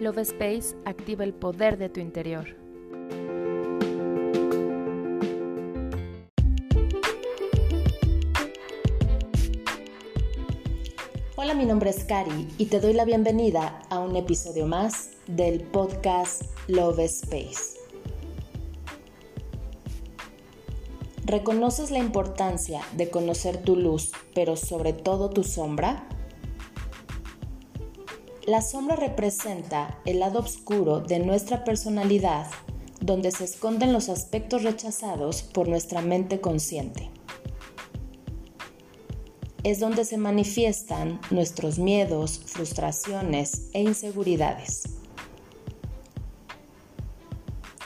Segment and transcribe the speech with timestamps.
[0.00, 2.56] Love Space activa el poder de tu interior.
[11.36, 15.60] Hola, mi nombre es Cari y te doy la bienvenida a un episodio más del
[15.60, 17.78] podcast Love Space.
[21.26, 26.08] ¿Reconoces la importancia de conocer tu luz, pero sobre todo tu sombra?
[28.50, 32.48] La sombra representa el lado oscuro de nuestra personalidad,
[33.00, 37.10] donde se esconden los aspectos rechazados por nuestra mente consciente.
[39.62, 44.82] Es donde se manifiestan nuestros miedos, frustraciones e inseguridades.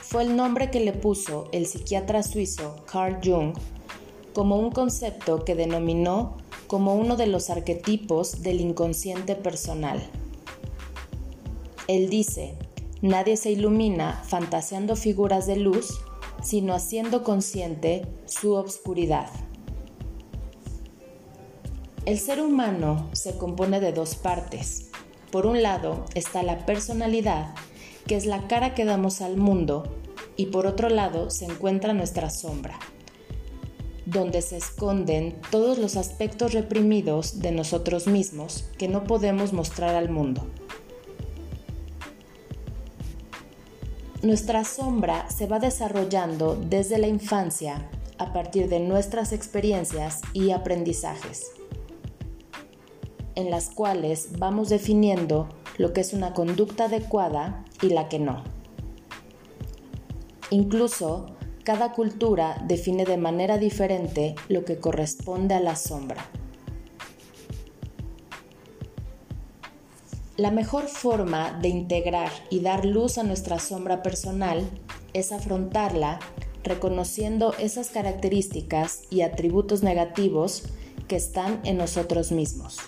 [0.00, 3.52] Fue el nombre que le puso el psiquiatra suizo Carl Jung
[4.32, 6.38] como un concepto que denominó
[6.68, 10.02] como uno de los arquetipos del inconsciente personal.
[11.86, 12.54] Él dice,
[13.02, 16.00] nadie se ilumina fantaseando figuras de luz,
[16.42, 19.28] sino haciendo consciente su obscuridad.
[22.06, 24.90] El ser humano se compone de dos partes.
[25.30, 27.54] Por un lado está la personalidad,
[28.06, 29.84] que es la cara que damos al mundo,
[30.36, 32.78] y por otro lado se encuentra nuestra sombra,
[34.06, 40.10] donde se esconden todos los aspectos reprimidos de nosotros mismos que no podemos mostrar al
[40.10, 40.46] mundo.
[44.24, 51.52] Nuestra sombra se va desarrollando desde la infancia a partir de nuestras experiencias y aprendizajes,
[53.34, 58.42] en las cuales vamos definiendo lo que es una conducta adecuada y la que no.
[60.48, 61.26] Incluso,
[61.62, 66.30] cada cultura define de manera diferente lo que corresponde a la sombra.
[70.36, 74.68] La mejor forma de integrar y dar luz a nuestra sombra personal
[75.12, 76.18] es afrontarla
[76.64, 80.64] reconociendo esas características y atributos negativos
[81.06, 82.78] que están en nosotros mismos.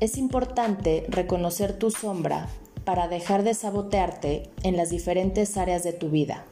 [0.00, 2.48] Es importante reconocer tu sombra
[2.86, 6.46] para dejar de sabotearte en las diferentes áreas de tu vida.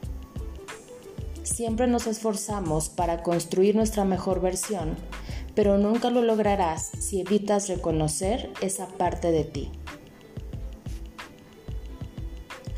[1.43, 4.97] Siempre nos esforzamos para construir nuestra mejor versión
[5.55, 9.71] pero nunca lo lograrás si evitas reconocer esa parte de ti.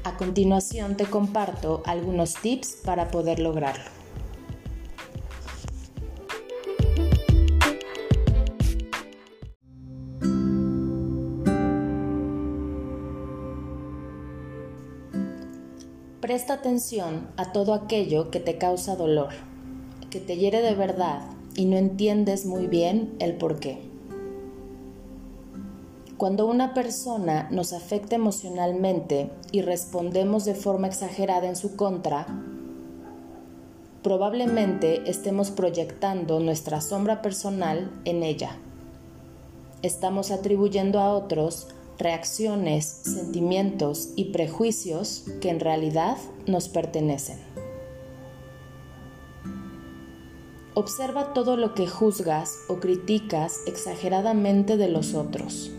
[0.03, 3.85] A continuación te comparto algunos tips para poder lograrlo.
[16.21, 19.29] Presta atención a todo aquello que te causa dolor,
[20.11, 21.21] que te hiere de verdad
[21.57, 23.79] y no entiendes muy bien el por qué.
[26.17, 32.27] Cuando una persona nos afecta emocionalmente y respondemos de forma exagerada en su contra,
[34.03, 38.57] probablemente estemos proyectando nuestra sombra personal en ella.
[39.83, 46.17] Estamos atribuyendo a otros reacciones, sentimientos y prejuicios que en realidad
[46.47, 47.44] nos pertenecen.
[50.77, 55.71] Observa todo lo que juzgas o criticas exageradamente de los otros.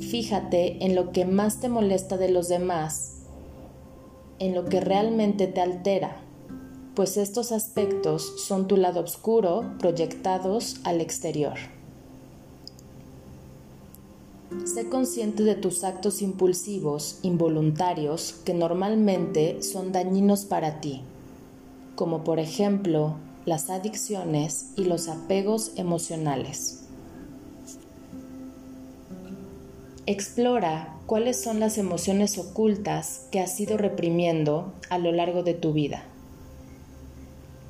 [0.00, 3.22] Fíjate en lo que más te molesta de los demás,
[4.40, 6.16] en lo que realmente te altera,
[6.96, 11.54] pues estos aspectos son tu lado oscuro proyectados al exterior.
[14.64, 21.02] Sé consciente de tus actos impulsivos, involuntarios, que normalmente son dañinos para ti,
[21.96, 26.84] como por ejemplo las adicciones y los apegos emocionales.
[30.06, 35.72] Explora cuáles son las emociones ocultas que has ido reprimiendo a lo largo de tu
[35.72, 36.04] vida.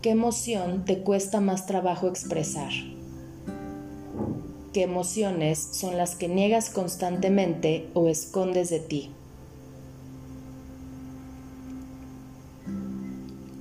[0.00, 2.70] ¿Qué emoción te cuesta más trabajo expresar?
[4.72, 9.10] Qué emociones son las que niegas constantemente o escondes de ti.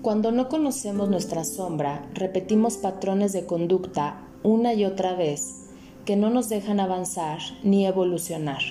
[0.01, 5.69] Cuando no conocemos nuestra sombra, repetimos patrones de conducta una y otra vez
[6.05, 8.61] que no nos dejan avanzar ni evolucionar,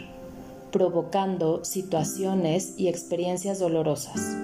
[0.73, 4.37] provocando situaciones y experiencias dolorosas.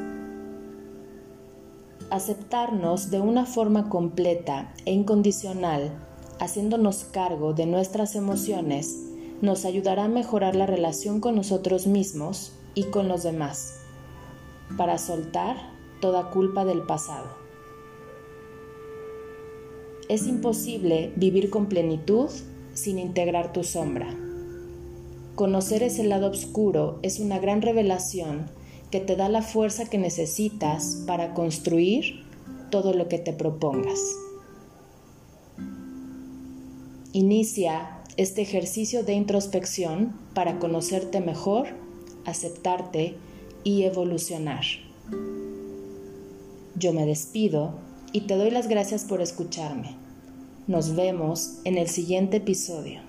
[2.11, 5.91] Aceptarnos de una forma completa e incondicional
[6.39, 8.97] haciéndonos cargo de nuestras emociones,
[9.41, 13.81] nos ayudará a mejorar la relación con nosotros mismos y con los demás,
[14.77, 15.57] para soltar
[16.01, 17.27] toda culpa del pasado.
[20.09, 22.31] Es imposible vivir con plenitud
[22.75, 24.15] sin integrar tu sombra.
[25.35, 28.47] Conocer ese lado oscuro es una gran revelación
[28.91, 32.25] que te da la fuerza que necesitas para construir
[32.71, 34.01] todo lo que te propongas.
[37.17, 41.69] Inicia este ejercicio de introspección para conocerte mejor,
[42.27, 43.15] aceptarte
[43.65, 44.67] y evolucionar.
[46.75, 47.73] Yo me despido
[48.13, 49.97] y te doy las gracias por escucharme.
[50.67, 53.01] Nos vemos en el siguiente episodio.